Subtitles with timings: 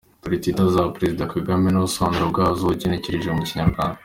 [0.21, 3.97] Dore twitter za Perezida Kagame n’ubusobanuro bwazo ugenekereje mu kinyarwanda: